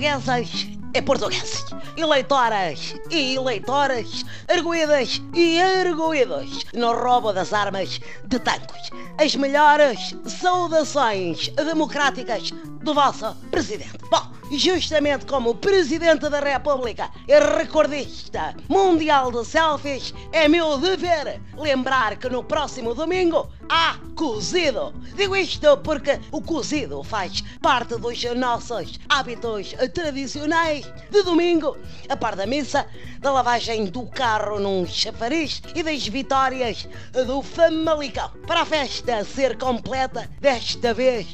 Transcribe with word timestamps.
portuguesas 0.00 0.66
e 0.94 1.02
portugueses, 1.02 1.64
eleitoras 1.94 2.94
e 3.10 3.34
eleitoras, 3.36 4.24
arguídas 4.48 5.20
e 5.34 5.60
arguídos 5.60 6.64
no 6.72 6.92
roubo 6.94 7.32
das 7.34 7.52
armas 7.52 8.00
de 8.26 8.38
tanques. 8.38 8.90
As 9.18 9.36
melhores 9.36 10.16
saudações 10.26 11.48
democráticas 11.48 12.50
do 12.82 12.94
vosso 12.94 13.34
presidente. 13.50 13.98
Bom, 14.10 14.30
justamente 14.50 15.26
como 15.26 15.54
Presidente 15.54 16.28
da 16.28 16.40
República 16.40 17.10
e 17.28 17.38
recordista 17.38 18.54
mundial 18.68 19.30
de 19.30 19.44
selfies, 19.44 20.14
é 20.32 20.48
meu 20.48 20.78
dever 20.78 21.40
lembrar 21.56 22.16
que 22.16 22.28
no 22.28 22.42
próximo 22.42 22.94
domingo 22.94 23.48
há 23.68 23.96
cozido. 24.16 24.92
Digo 25.14 25.36
isto 25.36 25.76
porque 25.78 26.18
o 26.32 26.42
cozido 26.42 27.02
faz 27.04 27.42
parte 27.62 27.96
dos 27.96 28.22
nossos 28.34 28.98
hábitos 29.08 29.74
tradicionais 29.94 30.86
de 31.10 31.22
domingo, 31.22 31.76
a 32.08 32.16
par 32.16 32.34
da 32.34 32.46
missa, 32.46 32.86
da 33.20 33.30
lavagem 33.30 33.84
do 33.84 34.06
carro 34.06 34.58
num 34.58 34.86
chafariz 34.86 35.62
e 35.74 35.82
das 35.82 36.06
vitórias 36.08 36.88
do 37.26 37.42
Famalicão. 37.42 38.30
Para 38.46 38.62
a 38.62 38.66
festa 38.66 39.24
ser 39.24 39.56
completa, 39.58 40.28
desta 40.40 40.92
vez 40.94 41.28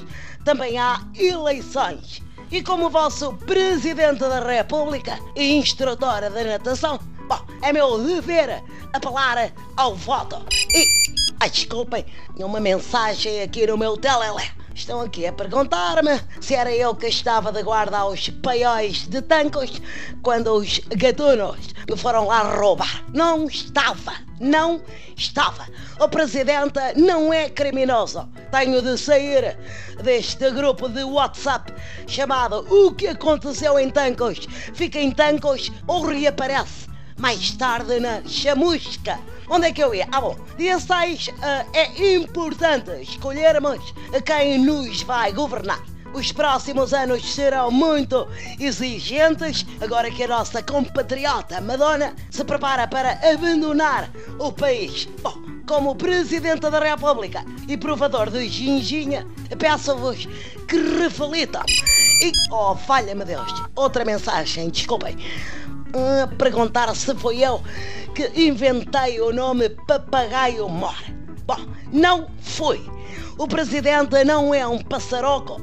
também 0.47 0.78
há 0.78 1.01
eleições. 1.37 2.23
E 2.51 2.63
como 2.63 2.91
vosso 2.91 3.33
Presidente 3.35 4.21
da 4.21 4.41
República 4.41 5.19
e 5.35 5.57
instrutora 5.57 6.31
da 6.31 6.45
natação, 6.45 6.99
bom, 7.29 7.41
é 7.62 7.73
meu 7.73 8.03
dever 8.03 8.62
apelar 8.93 9.53
ao 9.77 9.95
voto. 9.95 10.45
E, 10.73 10.87
ai, 11.41 11.51
desculpem, 11.51 12.07
uma 12.37 12.61
mensagem 12.61 13.43
aqui 13.43 13.67
no 13.67 13.77
meu 13.77 13.97
telelé. 13.97 14.51
Estão 14.75 15.01
aqui 15.01 15.27
a 15.27 15.33
perguntar-me 15.33 16.20
se 16.41 16.55
era 16.55 16.70
eu 16.70 16.95
que 16.95 17.06
estava 17.06 17.50
de 17.50 17.62
guarda 17.62 17.97
aos 17.98 18.28
paióis 18.28 19.09
de 19.09 19.23
tancos 19.23 19.81
quando 20.23 20.53
os 20.53 20.81
gatunos 20.81 21.56
me 21.89 21.97
foram 21.97 22.27
lá 22.27 22.43
roubar. 22.43 23.03
Não 23.15 23.47
estava, 23.47 24.12
não 24.41 24.83
estava. 25.17 25.67
O 25.98 26.09
presidente 26.09 26.79
não 26.97 27.33
é 27.33 27.48
criminoso. 27.48 28.29
Tenho 28.51 28.83
de 28.83 28.97
sair 28.98 29.56
deste 30.03 30.51
grupo 30.51 30.89
de 30.89 31.03
WhatsApp 31.03 31.73
chamado 32.06 32.67
O 32.70 32.95
que 32.95 33.09
aconteceu 33.09 33.78
em 33.78 33.91
Tancos? 33.91 34.47
Fica 34.75 34.98
em 34.98 35.11
Tancos 35.11 35.70
ou 35.87 36.06
reaparece 36.06 36.87
mais 37.19 37.53
tarde 37.53 37.98
na 37.98 38.23
chamusca. 38.27 39.19
Onde 39.48 39.69
é 39.69 39.73
que 39.73 39.83
eu 39.83 39.95
ia? 39.95 40.06
Ah, 40.11 40.20
bom, 40.20 40.37
dia 40.59 40.78
6 40.78 41.28
uh, 41.28 41.33
é 41.73 42.15
importante 42.15 42.91
escolhermos 43.00 43.95
quem 44.25 44.59
nos 44.59 45.03
vai 45.03 45.33
governar. 45.33 45.95
Os 46.17 46.33
próximos 46.33 46.95
anos 46.95 47.34
serão 47.34 47.70
muito 47.70 48.27
exigentes, 48.59 49.67
agora 49.83 50.11
que 50.11 50.22
a 50.22 50.28
nossa 50.28 50.62
compatriota 50.62 51.61
Madonna 51.61 52.14
se 52.31 52.42
prepara 52.42 52.89
para 52.89 53.20
abandonar 53.31 54.11
o 54.39 54.50
país. 54.50 55.06
Bom, 55.20 55.34
como 55.69 55.94
Presidente 55.94 56.70
da 56.70 56.81
República 56.81 57.44
e 57.69 57.77
provador 57.77 58.31
de 58.31 58.48
ginginha, 58.48 59.27
peço-vos 59.59 60.27
que 60.67 60.78
reflitam. 60.98 61.64
E, 62.22 62.33
oh, 62.50 62.75
falha-me 62.75 63.27
Deus, 63.27 63.53
outra 63.75 64.03
mensagem, 64.03 64.70
desculpem. 64.70 65.19
Uh, 65.89 66.34
perguntar 66.37 66.97
se 66.97 67.14
foi 67.14 67.41
eu 67.41 67.62
que 68.14 68.33
inventei 68.34 69.20
o 69.20 69.34
nome 69.34 69.69
Papagaio 69.69 70.67
Mor. 70.67 70.97
Bom, 71.47 71.61
não 71.92 72.31
fui. 72.41 72.83
O 73.37 73.47
presidente 73.47 74.25
não 74.25 74.55
é 74.55 74.67
um 74.67 74.78
passaroco. 74.78 75.61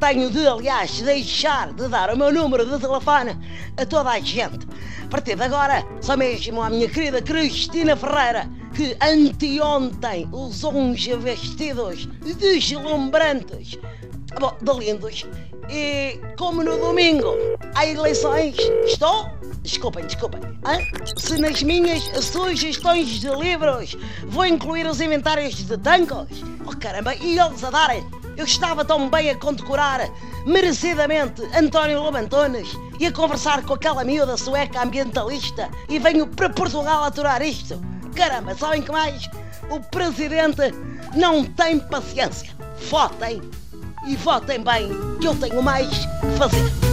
Tenho 0.00 0.30
de, 0.30 0.46
aliás, 0.46 1.02
deixar 1.02 1.74
de 1.74 1.86
dar 1.86 2.12
o 2.12 2.16
meu 2.16 2.32
número 2.32 2.64
de 2.64 2.78
telefone 2.78 3.36
a 3.76 3.84
toda 3.84 4.10
a 4.10 4.18
gente. 4.18 4.66
A 5.04 5.08
partir 5.08 5.36
de 5.36 5.42
agora, 5.42 5.84
só 6.00 6.16
mesmo 6.16 6.62
à 6.62 6.70
minha 6.70 6.88
querida 6.88 7.20
Cristina 7.20 7.94
Ferreira, 7.94 8.48
que 8.74 8.96
anteontem 9.00 10.26
usou 10.32 10.74
uns 10.74 11.04
vestidos 11.04 12.06
deslumbrantes, 12.38 13.78
bom, 14.38 14.56
de 14.60 14.72
lindos. 14.72 15.26
E 15.68 16.18
como 16.38 16.64
no 16.64 16.78
domingo 16.78 17.34
há 17.74 17.84
eleições, 17.84 18.56
estou 18.86 19.28
Desculpem, 19.62 20.06
desculpem. 20.06 20.40
Se 21.18 21.38
nas 21.38 21.62
minhas 21.62 22.02
sugestões 22.24 23.06
de 23.06 23.28
livros 23.28 23.94
vou 24.26 24.46
incluir 24.46 24.86
os 24.86 25.02
inventários 25.02 25.54
de 25.54 25.76
tancos, 25.76 26.42
oh 26.66 26.74
caramba, 26.76 27.14
e 27.14 27.38
eles 27.38 27.62
a 27.62 27.70
darem. 27.70 28.19
Eu 28.40 28.46
estava 28.46 28.86
tão 28.86 29.10
bem 29.10 29.28
a 29.28 29.36
condecorar 29.36 30.00
merecidamente 30.46 31.42
António 31.54 32.02
Lobantones 32.02 32.68
e 32.98 33.04
a 33.04 33.12
conversar 33.12 33.62
com 33.64 33.74
aquela 33.74 34.02
miúda 34.02 34.34
sueca 34.34 34.82
ambientalista 34.82 35.68
e 35.90 35.98
venho 35.98 36.26
para 36.26 36.48
Portugal 36.48 37.04
aturar 37.04 37.42
isto. 37.42 37.78
Caramba, 38.16 38.54
sabem 38.54 38.80
que 38.80 38.90
mais? 38.90 39.28
O 39.68 39.78
presidente 39.78 40.72
não 41.14 41.44
tem 41.44 41.80
paciência. 41.80 42.50
Votem 42.88 43.42
e 44.08 44.16
votem 44.16 44.64
bem, 44.64 44.88
que 45.20 45.28
eu 45.28 45.34
tenho 45.34 45.62
mais 45.62 45.90
que 45.90 46.38
fazer. 46.38 46.89